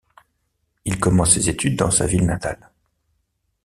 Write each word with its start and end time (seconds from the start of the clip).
Il 0.85 0.99
commence 0.99 1.33
ses 1.35 1.47
études 1.47 1.77
dans 1.77 1.91
sa 1.91 2.07
ville 2.07 2.25
natale. 2.25 2.71